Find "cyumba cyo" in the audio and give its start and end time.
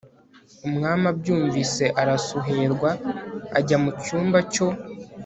4.03-4.67